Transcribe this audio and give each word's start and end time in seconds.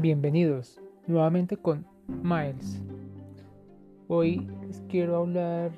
Bienvenidos 0.00 0.80
nuevamente 1.08 1.56
con 1.56 1.84
Miles. 2.06 2.80
Hoy 4.06 4.48
les 4.64 4.80
quiero 4.82 5.16
hablar 5.16 5.72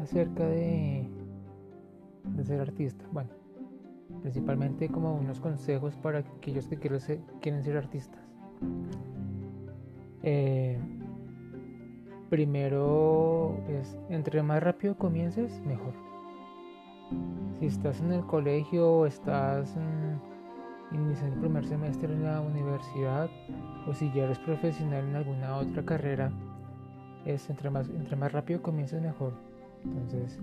acerca 0.00 0.46
de, 0.46 1.06
ser 2.42 2.62
artista. 2.62 3.04
Bueno, 3.12 3.28
principalmente 4.22 4.88
como 4.88 5.14
unos 5.16 5.40
consejos 5.40 5.94
para 5.96 6.20
aquellos 6.20 6.66
que 6.68 6.78
quieren 6.78 7.00
ser, 7.00 7.20
quieren 7.42 7.62
ser 7.62 7.76
artistas. 7.76 8.22
Eh, 10.22 10.78
primero 12.30 13.62
es, 13.68 13.98
entre 14.08 14.42
más 14.42 14.62
rápido 14.62 14.96
comiences, 14.96 15.60
mejor. 15.66 15.92
Si 17.60 17.66
estás 17.66 18.00
en 18.00 18.12
el 18.12 18.24
colegio 18.24 18.90
o 18.90 19.06
estás 19.06 19.76
iniciando 20.92 21.34
el 21.34 21.40
primer 21.40 21.66
semestre 21.66 22.12
en 22.12 22.24
la 22.24 22.40
universidad 22.40 23.28
o 23.86 23.94
si 23.94 24.10
ya 24.12 24.24
eres 24.24 24.38
profesional 24.38 25.04
en 25.04 25.16
alguna 25.16 25.56
otra 25.56 25.84
carrera, 25.84 26.32
es 27.24 27.48
entre 27.50 27.70
más, 27.70 27.88
entre 27.88 28.16
más 28.16 28.32
rápido 28.32 28.62
comiences 28.62 29.02
mejor. 29.02 29.34
Entonces, 29.84 30.38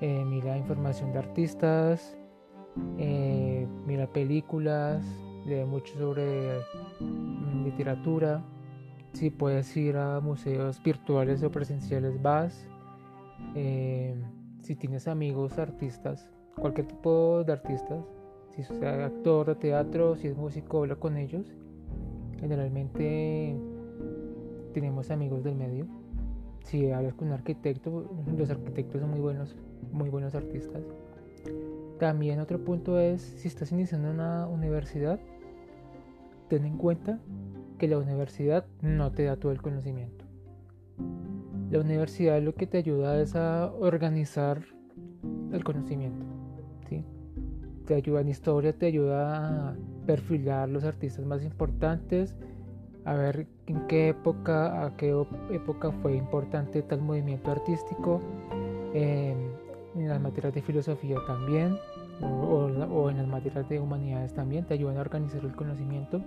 eh, 0.00 0.24
mira 0.24 0.56
información 0.56 1.12
de 1.12 1.18
artistas, 1.18 2.16
eh, 2.98 3.66
mira 3.86 4.06
películas, 4.06 5.04
lee 5.46 5.64
mucho 5.64 5.94
sobre 5.94 6.58
mm, 7.00 7.64
literatura. 7.64 8.42
Si 9.12 9.30
puedes 9.30 9.76
ir 9.76 9.96
a 9.96 10.20
museos 10.20 10.82
virtuales 10.82 11.42
o 11.42 11.50
presenciales, 11.50 12.20
vas. 12.22 12.66
Eh, 13.54 14.14
si 14.62 14.76
tienes 14.76 15.08
amigos 15.08 15.58
artistas, 15.58 16.30
cualquier 16.56 16.86
tipo 16.86 17.44
de 17.44 17.52
artistas, 17.52 18.04
si 18.54 18.62
es 18.62 18.70
actor 18.70 19.46
de 19.46 19.54
teatro, 19.54 20.16
si 20.16 20.28
es 20.28 20.36
músico, 20.36 20.80
habla 20.80 20.96
con 20.96 21.16
ellos. 21.16 21.46
Generalmente 22.38 23.56
tenemos 24.74 25.10
amigos 25.10 25.42
del 25.42 25.54
medio. 25.54 25.86
Si 26.64 26.90
hablas 26.90 27.14
con 27.14 27.28
un 27.28 27.34
arquitecto, 27.34 28.10
los 28.36 28.50
arquitectos 28.50 29.00
son 29.00 29.10
muy 29.10 29.20
buenos, 29.20 29.56
muy 29.90 30.10
buenos 30.10 30.34
artistas. 30.34 30.82
También 31.98 32.40
otro 32.40 32.62
punto 32.62 32.98
es, 32.98 33.22
si 33.22 33.48
estás 33.48 33.72
iniciando 33.72 34.10
una 34.10 34.46
universidad, 34.46 35.20
ten 36.48 36.64
en 36.64 36.76
cuenta 36.76 37.20
que 37.78 37.88
la 37.88 37.98
universidad 37.98 38.66
no 38.80 39.12
te 39.12 39.24
da 39.24 39.36
todo 39.36 39.52
el 39.52 39.62
conocimiento. 39.62 40.24
La 41.70 41.80
universidad 41.80 42.42
lo 42.42 42.54
que 42.54 42.66
te 42.66 42.78
ayuda 42.78 43.20
es 43.20 43.34
a 43.34 43.72
organizar 43.72 44.62
el 45.52 45.64
conocimiento. 45.64 46.26
¿sí? 46.88 47.04
Te 47.86 47.94
ayuda 47.94 48.20
en 48.20 48.28
historia, 48.28 48.72
te 48.72 48.86
ayuda 48.86 49.70
a 49.70 49.76
perfilar 50.06 50.68
los 50.68 50.84
artistas 50.84 51.24
más 51.24 51.42
importantes, 51.42 52.36
a 53.04 53.14
ver 53.14 53.46
en 53.66 53.86
qué 53.88 54.10
época, 54.10 54.84
a 54.84 54.96
qué 54.96 55.14
época 55.50 55.90
fue 56.02 56.14
importante 56.16 56.82
tal 56.82 57.00
movimiento 57.00 57.50
artístico, 57.50 58.20
en 58.94 59.52
las 59.94 60.20
materias 60.20 60.54
de 60.54 60.62
filosofía 60.62 61.16
también, 61.26 61.76
o, 62.20 63.10
en 63.10 63.16
las 63.16 63.26
materias 63.26 63.68
de 63.68 63.80
humanidades 63.80 64.32
también, 64.32 64.64
te 64.64 64.74
ayudan 64.74 64.98
a 64.98 65.00
organizar 65.00 65.44
el 65.44 65.56
conocimiento. 65.56 66.22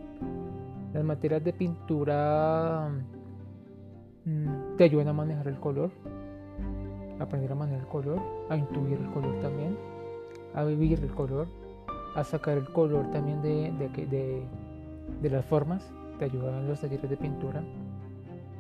Las 0.93 1.03
materias 1.03 1.43
de 1.43 1.53
pintura 1.53 2.91
Mm, 4.25 4.75
te 4.77 4.85
ayudan 4.85 5.07
a 5.09 5.13
manejar 5.13 5.47
el 5.47 5.59
color, 5.59 5.91
aprender 7.19 7.51
a 7.51 7.55
manejar 7.55 7.81
el 7.81 7.87
color, 7.87 8.19
a 8.49 8.57
intuir 8.57 8.97
el 8.97 9.11
color 9.11 9.39
también, 9.39 9.77
a 10.55 10.63
vivir 10.63 10.99
el 11.01 11.11
color, 11.11 11.47
a 12.15 12.23
sacar 12.23 12.57
el 12.57 12.67
color 12.69 13.11
también 13.11 13.41
de, 13.41 13.71
de, 13.71 14.47
de, 15.21 15.29
las 15.29 15.45
formas, 15.45 15.91
te 16.17 16.25
ayudan 16.25 16.67
los 16.67 16.81
talleres 16.81 17.09
de 17.09 17.17
pintura. 17.17 17.63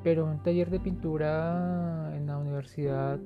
Pero 0.03 0.25
un 0.25 0.43
taller 0.43 0.69
de 0.69 0.79
pintura 0.79 2.11
en 2.15 2.27
la 2.27 2.37
universidad 2.37 3.19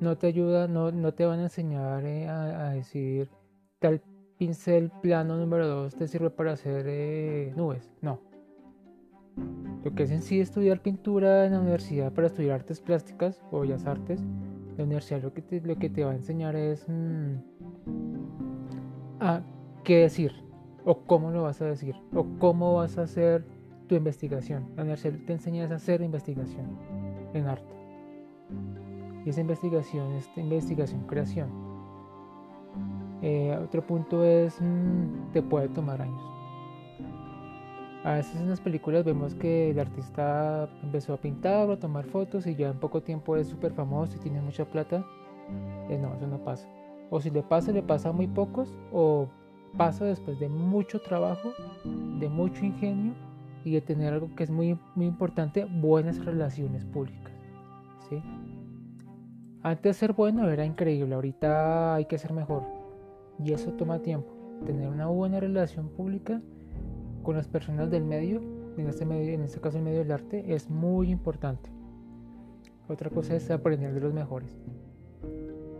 no 0.00 0.18
te 0.18 0.26
ayuda, 0.26 0.68
no, 0.68 0.90
no 0.90 1.14
te 1.14 1.24
van 1.24 1.38
a 1.38 1.44
enseñar 1.44 2.04
eh, 2.04 2.28
a, 2.28 2.70
decir 2.70 3.30
tal 3.78 4.02
pincel 4.36 4.90
plano 5.00 5.38
número 5.38 5.66
2 5.66 5.94
te 5.94 6.08
sirve 6.08 6.30
para 6.30 6.52
hacer 6.52 6.84
eh, 6.88 7.52
nubes. 7.56 7.90
No, 8.02 8.20
lo 9.84 9.94
que 9.94 10.02
es 10.02 10.10
en 10.10 10.22
sí 10.22 10.40
estudiar 10.40 10.80
pintura 10.80 11.46
en 11.46 11.52
la 11.52 11.60
universidad 11.60 12.12
para 12.12 12.26
estudiar 12.26 12.56
artes 12.56 12.80
plásticas 12.80 13.42
o 13.50 13.60
bellas 13.60 13.86
artes, 13.86 14.20
la 14.76 14.84
universidad 14.84 15.22
lo 15.22 15.32
que 15.32 15.42
te, 15.42 15.60
lo 15.60 15.76
que 15.76 15.88
te 15.88 16.04
va 16.04 16.12
a 16.12 16.14
enseñar 16.14 16.56
es 16.56 16.86
mm, 16.88 17.36
a 19.20 19.40
qué 19.84 19.98
decir, 19.98 20.32
o 20.84 20.98
cómo 21.06 21.30
lo 21.30 21.42
vas 21.42 21.60
a 21.60 21.66
decir, 21.66 21.96
o 22.14 22.26
cómo 22.38 22.74
vas 22.74 22.98
a 22.98 23.02
hacer 23.02 23.44
tu 23.88 23.94
investigación. 23.94 24.68
La 24.76 24.82
universidad 24.82 25.14
te 25.26 25.32
enseña 25.32 25.64
a 25.66 25.74
hacer 25.74 26.02
investigación 26.02 26.66
en 27.34 27.46
arte. 27.46 27.74
Y 29.24 29.30
esa 29.30 29.40
investigación 29.40 30.12
es 30.12 30.30
investigación-creación. 30.36 31.48
Eh, 33.22 33.58
otro 33.62 33.86
punto 33.86 34.24
es, 34.24 34.60
mm, 34.60 35.32
te 35.32 35.42
puede 35.42 35.68
tomar 35.68 36.02
años. 36.02 36.22
A 38.04 38.12
veces 38.12 38.36
en 38.36 38.48
las 38.48 38.60
películas 38.60 39.04
vemos 39.04 39.34
que 39.34 39.70
el 39.70 39.80
artista 39.80 40.68
empezó 40.80 41.12
a 41.12 41.16
pintar 41.16 41.68
o 41.68 41.72
a 41.72 41.78
tomar 41.78 42.04
fotos 42.04 42.46
y 42.46 42.54
ya 42.54 42.68
en 42.68 42.78
poco 42.78 43.02
tiempo 43.02 43.36
es 43.36 43.48
súper 43.48 43.72
famoso 43.72 44.16
y 44.16 44.20
tiene 44.20 44.40
mucha 44.40 44.64
plata. 44.64 45.04
Eh, 45.88 45.98
no, 45.98 46.14
eso 46.14 46.28
no 46.28 46.38
pasa. 46.38 46.68
O 47.10 47.20
si 47.20 47.30
le 47.30 47.42
pasa, 47.42 47.72
le 47.72 47.82
pasa 47.82 48.08
a 48.08 48.12
muy 48.12 48.26
pocos 48.26 48.76
o 48.92 49.28
pasa 49.76 50.04
después 50.04 50.38
de 50.40 50.48
mucho 50.48 51.00
trabajo, 51.00 51.52
de 52.18 52.28
mucho 52.28 52.64
ingenio 52.64 53.14
y 53.64 53.72
de 53.72 53.80
tener 53.80 54.12
algo 54.12 54.34
que 54.34 54.44
es 54.44 54.50
muy, 54.50 54.78
muy 54.94 55.06
importante, 55.06 55.64
buenas 55.64 56.24
relaciones 56.24 56.84
públicas. 56.84 57.32
¿sí? 58.08 58.22
Antes 59.62 59.96
ser 59.96 60.12
bueno 60.12 60.48
era 60.48 60.64
increíble, 60.64 61.14
ahorita 61.14 61.96
hay 61.96 62.04
que 62.04 62.18
ser 62.18 62.32
mejor. 62.32 62.62
Y 63.42 63.52
eso 63.52 63.72
toma 63.72 64.00
tiempo. 64.00 64.32
Tener 64.64 64.88
una 64.88 65.08
buena 65.08 65.40
relación 65.40 65.88
pública 65.88 66.40
con 67.22 67.36
las 67.36 67.48
personas 67.48 67.90
del 67.90 68.04
medio, 68.04 68.40
en 68.78 68.88
este, 68.88 69.04
medio, 69.04 69.32
en 69.32 69.42
este 69.42 69.60
caso 69.60 69.78
el 69.78 69.84
medio 69.84 69.98
del 69.98 70.12
arte, 70.12 70.54
es 70.54 70.70
muy 70.70 71.10
importante. 71.10 71.70
Otra 72.88 73.10
cosa 73.10 73.34
es 73.34 73.50
aprender 73.50 73.92
de 73.92 74.00
los 74.00 74.14
mejores. 74.14 74.56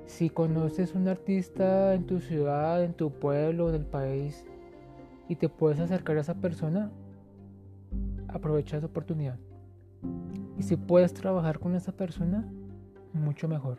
Si 0.07 0.31
conoces 0.31 0.95
un 0.95 1.09
artista 1.09 1.95
en 1.95 2.07
tu 2.07 2.21
ciudad, 2.21 2.83
en 2.83 2.95
tu 2.95 3.11
pueblo, 3.11 3.69
en 3.69 3.75
el 3.77 3.87
país, 3.87 4.45
y 5.29 5.37
te 5.37 5.49
puedes 5.49 5.81
acercar 5.81 6.17
a 6.17 6.21
esa 6.21 6.35
persona, 6.35 6.91
aprovecha 8.29 8.77
esa 8.77 8.87
oportunidad. 8.87 9.39
Y 10.59 10.63
si 10.63 10.77
puedes 10.77 11.13
trabajar 11.13 11.59
con 11.59 11.75
esa 11.75 11.93
persona, 11.93 12.49
mucho 13.13 13.49
mejor. 13.49 13.79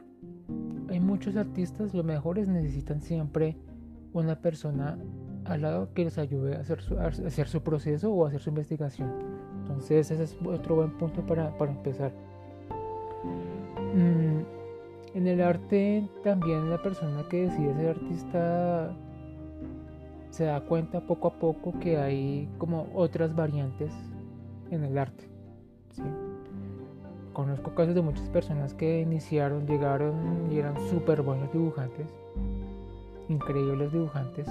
Hay 0.89 0.99
muchos 0.99 1.35
artistas, 1.35 1.93
los 1.93 2.05
mejores 2.05 2.47
necesitan 2.47 3.01
siempre 3.01 3.57
una 4.13 4.41
persona 4.41 4.97
al 5.45 5.61
lado 5.61 5.93
que 5.93 6.05
les 6.05 6.17
ayude 6.17 6.55
a 6.55 6.59
hacer 6.59 6.81
su, 6.81 7.61
proceso 7.61 8.11
o 8.11 8.25
a 8.25 8.27
hacer 8.27 8.41
su 8.41 8.49
investigación. 8.49 9.09
Entonces 9.61 10.11
ese 10.11 10.23
es 10.23 10.37
otro 10.45 10.75
buen 10.75 10.91
punto 10.97 11.25
para, 11.25 11.57
para 11.57 11.71
empezar. 11.71 12.11
Mm, 13.93 14.26
en 15.17 15.25
el 15.25 15.41
arte 15.41 16.07
también 16.23 16.69
la 16.69 16.79
persona 16.79 17.23
que 17.27 17.47
decide 17.47 17.73
ser 17.73 17.89
artista 17.89 18.95
se 20.29 20.43
da 20.43 20.61
cuenta 20.61 21.01
poco 21.01 21.29
a 21.29 21.33
poco 21.33 21.73
que 21.79 21.97
hay 21.97 22.47
como 22.59 22.87
otras 22.93 23.35
variantes 23.35 23.91
en 24.69 24.83
el 24.83 24.95
arte. 24.95 25.27
Conozco 27.33 27.73
casos 27.73 27.95
de 27.95 28.01
muchas 28.03 28.29
personas 28.29 28.75
que 28.75 29.01
iniciaron, 29.01 29.65
llegaron 29.65 30.51
y 30.51 30.59
eran 30.59 30.75
súper 30.87 31.23
buenos 31.23 31.51
dibujantes, 31.51 32.07
increíbles 33.27 33.91
dibujantes, 33.91 34.47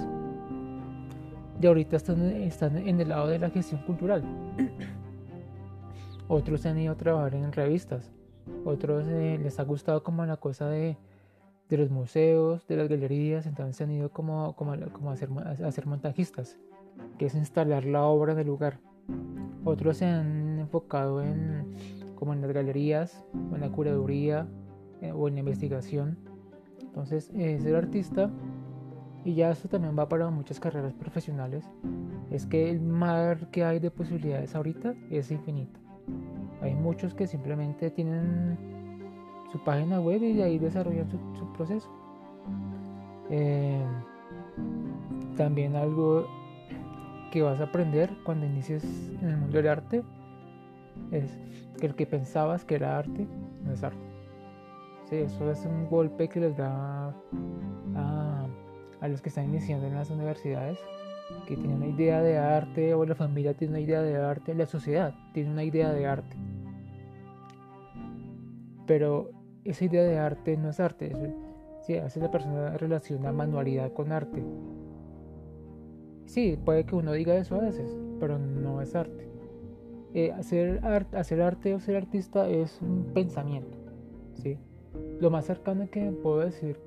y 1.61 1.65
ahorita 1.65 1.95
están, 1.95 2.21
están 2.25 2.77
en 2.77 2.99
el 2.99 3.07
lado 3.07 3.27
de 3.27 3.39
la 3.39 3.49
gestión 3.49 3.81
cultural. 3.83 4.21
Otros 6.27 6.65
han 6.65 6.77
ido 6.77 6.91
a 6.91 6.97
trabajar 6.97 7.35
en 7.35 7.53
revistas. 7.53 8.16
Otros 8.65 9.05
eh, 9.07 9.39
les 9.41 9.59
ha 9.59 9.63
gustado 9.63 10.03
como 10.03 10.25
la 10.25 10.37
cosa 10.37 10.69
de, 10.69 10.97
de, 11.69 11.77
los 11.77 11.89
museos, 11.89 12.67
de 12.67 12.77
las 12.77 12.87
galerías, 12.87 13.45
entonces 13.45 13.81
han 13.81 13.91
ido 13.91 14.09
como, 14.09 14.55
como, 14.55 14.75
como 14.91 15.11
a, 15.11 15.15
ser, 15.15 15.29
a 15.63 15.71
ser 15.71 15.85
montajistas, 15.85 16.57
que 17.17 17.25
es 17.25 17.35
instalar 17.35 17.85
la 17.85 18.03
obra 18.03 18.33
en 18.33 18.39
el 18.39 18.47
lugar. 18.47 18.79
Otros 19.63 19.97
se 19.97 20.05
han 20.05 20.59
enfocado 20.59 21.21
en 21.21 21.75
como 22.17 22.33
en 22.33 22.41
las 22.41 22.51
galerías, 22.51 23.23
en 23.33 23.61
la 23.61 23.69
curaduría 23.69 24.47
eh, 25.01 25.11
o 25.11 25.27
en 25.27 25.35
la 25.35 25.39
investigación. 25.41 26.17
Entonces, 26.81 27.31
eh, 27.35 27.59
ser 27.61 27.75
artista 27.75 28.31
y 29.23 29.35
ya 29.35 29.51
esto 29.51 29.67
también 29.67 29.97
va 29.97 30.09
para 30.09 30.29
muchas 30.29 30.59
carreras 30.59 30.93
profesionales, 30.93 31.69
es 32.31 32.45
que 32.45 32.69
el 32.69 32.81
mar 32.81 33.49
que 33.51 33.63
hay 33.63 33.79
de 33.79 33.91
posibilidades 33.91 34.55
ahorita 34.55 34.95
es 35.09 35.31
infinito. 35.31 35.79
Hay 36.61 36.73
muchos 36.73 37.13
que 37.13 37.27
simplemente 37.27 37.91
tienen 37.91 38.57
su 39.51 39.59
página 39.63 39.99
web 39.99 40.23
y 40.23 40.33
de 40.33 40.43
ahí 40.43 40.59
desarrollan 40.59 41.09
su, 41.09 41.53
proceso. 41.53 41.89
Eh, 43.29 43.83
también 45.35 45.75
algo 45.75 46.25
que 47.31 47.41
vas 47.41 47.59
a 47.59 47.65
aprender 47.65 48.11
cuando 48.23 48.45
inicies 48.45 48.83
en 49.21 49.29
el 49.29 49.37
mundo 49.37 49.57
del 49.57 49.67
arte 49.67 50.03
es 51.11 51.37
que 51.79 51.85
el 51.85 51.95
que 51.95 52.05
pensabas 52.05 52.65
que 52.65 52.75
era 52.75 52.97
arte 52.97 53.27
no 53.63 53.73
es 53.73 53.83
arte. 53.83 54.07
Sí, 55.09 55.17
eso 55.17 55.49
es 55.51 55.65
un 55.65 55.87
golpe 55.87 56.27
que 56.27 56.39
les 56.39 56.57
da 56.57 57.13
a, 57.95 58.47
a 58.99 59.07
los 59.07 59.21
que 59.21 59.29
están 59.29 59.45
iniciando 59.45 59.87
en 59.87 59.95
las 59.95 60.09
universidades, 60.09 60.79
que 61.45 61.55
tienen 61.55 61.77
una 61.77 61.87
idea 61.87 62.21
de 62.21 62.37
arte, 62.37 62.93
o 62.93 63.05
la 63.05 63.15
familia 63.15 63.53
tiene 63.53 63.73
una 63.73 63.81
idea 63.81 64.01
de 64.01 64.17
arte, 64.17 64.53
la 64.53 64.65
sociedad 64.65 65.13
tiene 65.33 65.51
una 65.51 65.63
idea 65.63 65.91
de 65.91 66.05
arte. 66.05 66.35
Pero 68.85 69.31
esa 69.63 69.85
idea 69.85 70.03
de 70.03 70.17
arte 70.17 70.57
no 70.57 70.69
es 70.69 70.79
arte. 70.79 71.11
sí, 71.81 71.95
a 71.97 72.07
la 72.19 72.31
persona 72.31 72.77
relaciona 72.77 73.31
manualidad 73.31 73.91
con 73.93 74.11
arte. 74.11 74.43
Sí, 76.25 76.57
puede 76.63 76.85
que 76.85 76.95
uno 76.95 77.13
diga 77.13 77.35
eso 77.37 77.55
a 77.55 77.59
veces, 77.59 77.97
pero 78.19 78.37
no 78.37 78.81
es 78.81 78.95
arte. 78.95 79.27
Eh, 80.13 80.31
hacer, 80.31 80.81
hacer 81.13 81.41
arte 81.41 81.73
o 81.73 81.79
ser 81.79 81.95
artista 81.95 82.49
es 82.49 82.81
un 82.81 83.11
pensamiento. 83.13 83.77
¿sí? 84.35 84.57
Lo 85.19 85.29
más 85.29 85.45
cercano 85.45 85.89
que 85.89 86.11
puedo 86.11 86.39
decir 86.39 86.79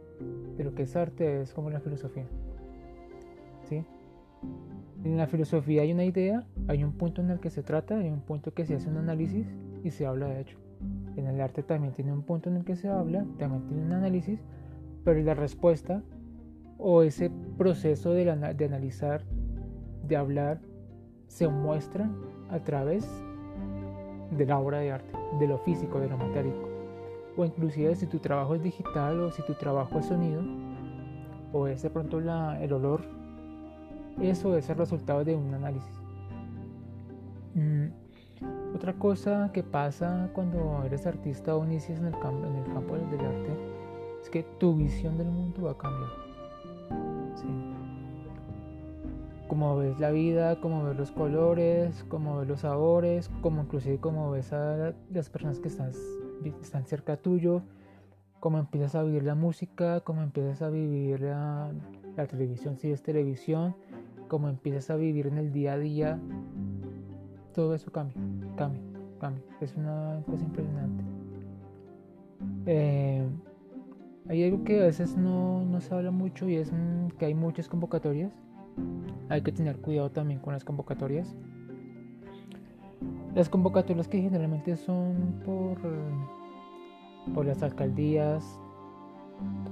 de 0.56 0.64
lo 0.64 0.74
que 0.74 0.82
es 0.82 0.96
arte 0.96 1.42
es 1.42 1.52
como 1.54 1.70
la 1.70 1.80
filosofía. 1.80 2.26
En 5.04 5.16
la 5.16 5.26
filosofía 5.26 5.82
hay 5.82 5.92
una 5.92 6.04
idea, 6.04 6.44
hay 6.68 6.84
un 6.84 6.92
punto 6.92 7.22
en 7.22 7.30
el 7.30 7.40
que 7.40 7.50
se 7.50 7.62
trata, 7.62 7.96
hay 7.96 8.10
un 8.10 8.20
punto 8.20 8.52
que 8.52 8.66
se 8.66 8.74
hace 8.74 8.88
un 8.88 8.98
análisis 8.98 9.46
y 9.82 9.90
se 9.90 10.06
habla 10.06 10.26
de 10.26 10.40
hecho. 10.40 10.58
En 11.16 11.26
el 11.26 11.40
arte 11.40 11.62
también 11.62 11.94
tiene 11.94 12.12
un 12.12 12.22
punto 12.22 12.50
en 12.50 12.56
el 12.56 12.64
que 12.64 12.76
se 12.76 12.88
habla, 12.88 13.24
también 13.38 13.66
tiene 13.66 13.84
un 13.84 13.92
análisis, 13.92 14.40
pero 15.04 15.20
la 15.20 15.34
respuesta 15.34 16.02
o 16.78 17.02
ese 17.02 17.30
proceso 17.58 18.12
de, 18.12 18.24
de 18.24 18.64
analizar, 18.64 19.24
de 20.06 20.16
hablar, 20.16 20.60
se 21.28 21.48
muestra 21.48 22.10
a 22.50 22.58
través 22.60 23.06
de 24.36 24.46
la 24.46 24.58
obra 24.58 24.78
de 24.78 24.92
arte, 24.92 25.12
de 25.38 25.46
lo 25.46 25.58
físico, 25.58 26.00
de 26.00 26.08
lo 26.08 26.18
material. 26.18 26.54
O 27.36 27.44
inclusive 27.44 27.94
si 27.94 28.06
tu 28.06 28.18
trabajo 28.18 28.54
es 28.54 28.62
digital 28.62 29.20
o 29.20 29.30
si 29.30 29.42
tu 29.42 29.54
trabajo 29.54 29.98
es 29.98 30.06
sonido, 30.06 30.42
o 31.52 31.66
es 31.66 31.82
de 31.82 31.90
pronto 31.90 32.20
la, 32.20 32.60
el 32.62 32.72
olor, 32.72 33.02
eso 34.20 34.56
es 34.56 34.68
el 34.68 34.76
resultado 34.76 35.24
de 35.24 35.34
un 35.34 35.54
análisis. 35.54 36.00
Mm, 37.54 37.88
otra 38.74 38.94
cosa 38.94 39.50
que 39.52 39.62
pasa 39.62 40.30
cuando 40.32 40.82
eres 40.84 41.06
artista 41.06 41.56
o 41.56 41.64
inicias 41.64 41.98
en 41.98 42.06
el, 42.06 42.18
campo, 42.18 42.94
del 42.94 43.20
arte 43.20 43.50
es 44.22 44.30
que 44.30 44.42
tu 44.42 44.74
visión 44.74 45.18
del 45.18 45.28
mundo 45.28 45.62
va 45.62 45.72
a 45.72 45.78
cambiar. 45.78 46.10
¿sí? 47.34 47.46
Como 49.48 49.76
ves 49.76 49.98
la 49.98 50.10
vida, 50.10 50.60
como 50.60 50.84
ves 50.84 50.96
los 50.96 51.10
colores, 51.10 52.04
como 52.08 52.38
ves 52.38 52.48
los 52.48 52.60
sabores, 52.60 53.28
como 53.42 53.62
inclusive 53.62 53.98
como 53.98 54.30
ves 54.30 54.52
a 54.52 54.94
las 55.12 55.28
personas 55.28 55.58
que 55.58 55.68
están, 55.68 55.92
cerca 56.86 57.16
tuyo, 57.16 57.62
como 58.38 58.58
empiezas 58.58 58.94
a 58.94 59.02
vivir 59.02 59.24
la 59.24 59.34
música, 59.34 60.00
como 60.00 60.22
empiezas 60.22 60.62
a 60.62 60.70
vivir 60.70 61.20
la, 61.20 61.72
la 62.16 62.26
televisión, 62.26 62.78
si 62.78 62.92
es 62.92 63.02
televisión, 63.02 63.74
como 64.30 64.48
empiezas 64.48 64.88
a 64.90 64.96
vivir 64.96 65.26
en 65.26 65.36
el 65.36 65.52
día 65.52 65.72
a 65.72 65.78
día 65.78 66.18
todo 67.52 67.74
eso 67.74 67.90
cambia, 67.90 68.16
cambia, 68.56 68.80
cambia. 69.20 69.42
Es 69.60 69.76
una 69.76 70.22
cosa 70.24 70.44
impresionante. 70.44 71.04
Eh, 72.66 73.26
hay 74.28 74.44
algo 74.44 74.62
que 74.64 74.80
a 74.80 74.84
veces 74.84 75.16
no, 75.16 75.64
no, 75.64 75.80
se 75.80 75.92
habla 75.92 76.12
mucho 76.12 76.48
y 76.48 76.56
es 76.56 76.72
que 77.18 77.26
hay 77.26 77.34
muchas 77.34 77.68
convocatorias. 77.68 78.32
Hay 79.28 79.42
que 79.42 79.52
tener 79.52 79.76
cuidado 79.78 80.10
también 80.10 80.40
con 80.40 80.52
las 80.52 80.64
convocatorias. 80.64 81.36
Las 83.34 83.48
convocatorias 83.48 84.08
que 84.08 84.20
generalmente 84.20 84.76
son 84.76 85.42
por, 85.44 85.78
por 87.34 87.46
las 87.46 87.62
alcaldías, 87.62 88.60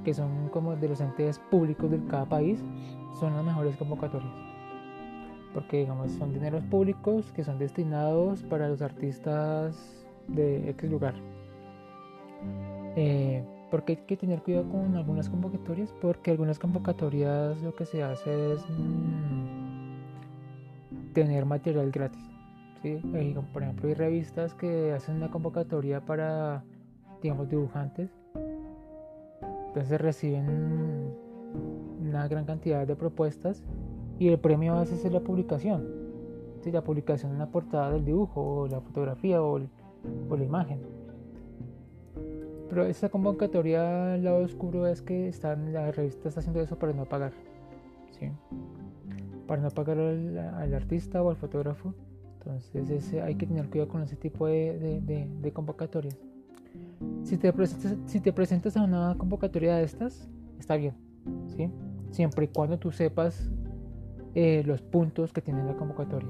que 0.05 0.15
son 0.15 0.49
como 0.49 0.75
de 0.77 0.89
los 0.89 1.01
entes 1.01 1.39
públicos 1.51 1.91
de 1.91 2.05
cada 2.07 2.29
país, 2.29 2.63
son 3.19 3.35
las 3.35 3.45
mejores 3.45 3.77
convocatorias 3.77 4.48
porque 5.55 5.79
digamos 5.79 6.13
son 6.13 6.33
dineros 6.33 6.63
públicos 6.65 7.33
que 7.33 7.45
son 7.45 7.59
destinados 7.59 8.43
para 8.43 8.69
los 8.69 8.83
artistas 8.83 10.07
de 10.29 10.71
X 10.71 10.91
lugar. 10.91 11.15
Eh, 12.97 13.45
porque 13.71 13.93
hay 13.93 13.99
que 14.07 14.17
tener 14.17 14.43
cuidado 14.43 14.69
con 14.71 14.97
algunas 14.97 15.29
convocatorias, 15.29 15.95
porque 16.01 16.31
algunas 16.31 16.59
convocatorias 16.59 17.61
lo 17.63 17.75
que 17.75 17.85
se 17.85 18.03
hace 18.03 18.55
es 18.55 18.65
mm, 18.71 19.93
tener 21.13 21.45
material 21.45 21.91
gratis. 21.91 22.25
¿sí? 22.83 22.99
por 23.53 23.63
ejemplo, 23.63 23.89
hay 23.89 23.95
revistas 23.95 24.55
que 24.55 24.93
hacen 24.93 25.17
una 25.17 25.31
convocatoria 25.31 26.01
para, 26.01 26.65
digamos, 27.23 27.49
dibujantes. 27.49 28.11
Entonces 29.69 30.01
reciben 30.01 31.13
una 32.01 32.27
gran 32.27 32.45
cantidad 32.47 32.87
de 32.87 32.97
propuestas 32.97 33.63
y 34.19 34.29
el 34.29 34.39
premio 34.39 34.75
a 34.75 34.81
veces 34.81 35.05
es 35.05 35.13
la 35.13 35.21
publicación. 35.21 35.87
¿sí? 36.63 36.73
La 36.73 36.83
publicación 36.83 37.33
en 37.33 37.39
la 37.39 37.47
portada 37.47 37.93
del 37.93 38.05
dibujo, 38.05 38.63
o 38.63 38.67
la 38.67 38.81
fotografía, 38.81 39.43
o, 39.43 39.59
la 39.59 40.45
imagen. 40.45 40.81
Pero 42.69 42.85
esta 42.85 43.09
convocatoria, 43.09 44.17
el 44.17 44.25
lado 44.25 44.45
oscuro 44.45 44.87
es 44.87 45.01
que 45.03 45.29
están, 45.29 45.73
la 45.73 45.91
revista 45.91 46.29
está 46.29 46.41
haciendo 46.41 46.61
eso 46.61 46.79
para 46.79 46.93
no 46.93 47.05
pagar. 47.05 47.33
¿sí? 48.19 48.31
Para 49.47 49.63
no 49.63 49.71
pagar 49.71 49.99
al, 49.99 50.75
artista 50.75 51.23
o 51.23 51.31
al 51.31 51.37
fotógrafo. 51.37 51.95
Entonces 52.75 53.15
hay 53.15 53.35
que 53.35 53.47
tener 53.47 53.69
cuidado 53.69 53.89
con 53.89 54.03
ese 54.03 54.17
tipo 54.17 54.47
de, 54.47 55.01
de, 55.01 55.53
convocatorias. 55.53 56.19
Si 57.23 57.37
te, 57.37 57.53
presentas, 57.53 57.97
si 58.07 58.21
te 58.21 58.33
presentas 58.33 58.77
a 58.77 58.83
una 58.83 59.15
convocatoria 59.17 59.77
de 59.77 59.85
estas, 59.85 60.29
está 60.59 60.77
bien. 60.77 60.95
¿sí? 61.57 61.71
Siempre 62.11 62.47
y 62.47 62.49
cuando 62.49 62.79
tú 62.79 62.91
sepas 62.91 63.51
eh, 64.41 64.63
los 64.65 64.81
puntos 64.81 65.33
que 65.33 65.43
tiene 65.43 65.65
la 65.65 65.75
convocatoria. 65.75 66.29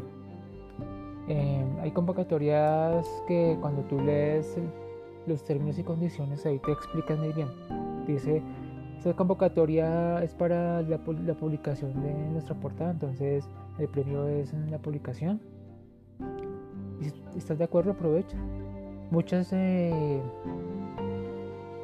Eh, 1.28 1.62
hay 1.82 1.90
convocatorias 1.90 3.06
que 3.26 3.58
cuando 3.60 3.82
tú 3.82 4.00
lees 4.00 4.56
los 5.26 5.44
términos 5.44 5.78
y 5.78 5.82
condiciones 5.82 6.46
ahí 6.46 6.58
te 6.58 6.72
explican 6.72 7.18
muy 7.18 7.34
bien. 7.34 7.48
Dice, 8.06 8.42
esta 8.96 9.12
convocatoria 9.12 10.24
es 10.24 10.32
para 10.32 10.80
la, 10.80 10.96
publicación 11.04 12.00
de 12.00 12.14
nuestra 12.30 12.54
portada, 12.58 12.92
entonces 12.92 13.46
el 13.78 13.88
premio 13.88 14.26
es 14.26 14.54
en 14.54 14.70
la 14.70 14.78
publicación. 14.78 15.42
Y 17.02 17.10
si 17.10 17.14
estás 17.36 17.58
de 17.58 17.64
acuerdo, 17.64 17.90
aprovecha. 17.90 18.38
Muchas 19.10 19.52
eh, 19.52 20.22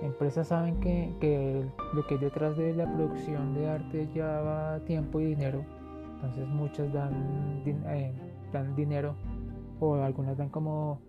empresas 0.01 0.49
saben 0.49 0.81
que, 0.81 1.13
que, 1.21 1.67
lo 1.93 2.07
que 2.07 2.15
hay 2.15 2.21
detrás 2.21 2.57
de 2.57 2.73
la 2.73 2.91
producción 2.91 3.53
de 3.53 3.69
arte 3.69 4.09
lleva 4.15 4.81
tiempo 4.87 5.21
y 5.21 5.27
dinero 5.27 5.74
entonces 6.25 6.49
muchas 6.49 6.93
dan, 6.93 7.63
eh, 7.67 8.13
dan 8.53 8.75
dinero 8.75 9.15
o 9.81 9.95
algunas 9.97 10.37
dan 10.37 10.49
como 10.49 11.01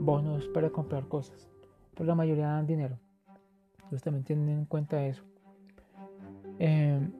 bonos 0.00 0.46
para 0.48 0.70
comprar 0.70 1.06
cosas. 1.08 1.48
Pero 1.94 2.06
la 2.06 2.14
mayoría 2.14 2.46
dan 2.46 2.66
dinero. 2.66 2.98
Entonces 3.74 4.02
también 4.02 4.24
tienen 4.24 4.48
en 4.48 4.64
cuenta 4.64 5.04
eso. 5.04 5.22
Em, 6.58 7.10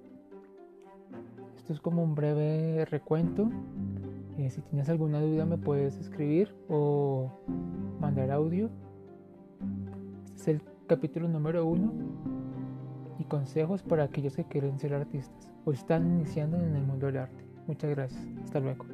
esto 1.57 1.73
es 1.73 1.81
como 1.81 2.03
un 2.03 2.15
breve 2.15 2.85
recuento. 2.85 3.51
Eh, 4.39 4.51
si 4.51 4.61
tienes 4.63 4.89
alguna 4.89 5.21
duda 5.21 5.45
me 5.45 5.59
puedes 5.59 5.97
escribir 5.99 6.55
o 6.69 7.31
mandar 8.01 8.31
audio. 8.31 8.71
Este 10.25 10.35
es 10.37 10.49
el 10.49 10.63
capítulo 10.87 11.29
número 11.29 11.67
uno 11.67 11.93
y 13.21 13.25
consejos 13.25 13.83
para 13.83 14.05
aquellos 14.05 14.35
que 14.35 14.45
quieren 14.45 14.79
ser 14.79 14.95
artistas 14.95 15.53
o 15.65 15.73
están 15.73 16.07
iniciando 16.07 16.57
en 16.57 16.75
el 16.75 16.83
mundo 16.83 17.07
del 17.07 17.19
arte. 17.19 17.45
Muchas 17.67 17.91
gracias. 17.91 18.27
Hasta 18.45 18.61
luego. 18.61 18.87